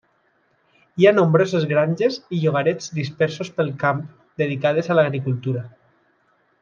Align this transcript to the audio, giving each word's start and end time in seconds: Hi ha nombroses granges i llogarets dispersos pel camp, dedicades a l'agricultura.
Hi 1.01 1.05
ha 1.09 1.11
nombroses 1.17 1.67
granges 1.73 2.17
i 2.37 2.39
llogarets 2.45 2.89
dispersos 3.01 3.53
pel 3.59 3.69
camp, 3.85 4.01
dedicades 4.43 4.91
a 4.95 4.99
l'agricultura. 5.01 5.63